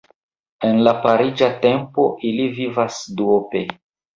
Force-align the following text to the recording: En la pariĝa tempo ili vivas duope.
En 0.69 0.79
la 0.87 0.93
pariĝa 1.03 1.51
tempo 1.67 2.07
ili 2.31 2.51
vivas 2.57 2.99
duope. 3.21 3.67